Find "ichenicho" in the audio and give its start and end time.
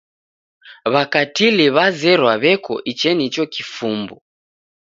2.91-3.43